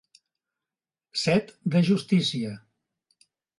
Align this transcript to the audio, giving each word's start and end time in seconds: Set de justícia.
Set 1.25 1.53
de 1.75 1.83
justícia. 1.91 2.57